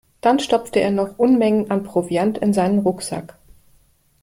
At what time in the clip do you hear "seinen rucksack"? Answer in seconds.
2.53-3.37